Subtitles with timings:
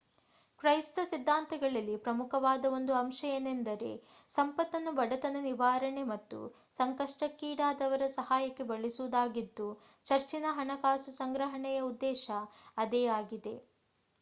[0.59, 3.91] ಕ್ರೈಸ್ತ ಸಿದ್ಧಾಂತಗಳಲ್ಲಿ ಪ್ರಮುಖವಾದ ಒಂದು ಅಂಶ ಏನೆಂದರೆ
[4.29, 6.39] ಸಂಪತ್ತನ್ನು ಬಡತನ ನಿವಾರಣೆ ಮತ್ತು
[6.75, 9.69] ಸಂಕಷ್ಟಕ್ಕೀ ಡಾದವರ ಸಹಾಯಕ್ಕೆ ಬಳಸುವುದಾಗಿದ್ದು
[10.05, 12.25] ಚರ್ಚಿನ ಹಣಕಾಸು ಸಂಗ್ರಹಣೆಯ ಉದ್ದೇಶ
[12.77, 13.55] ಅದೇ ಆಗಿದೆ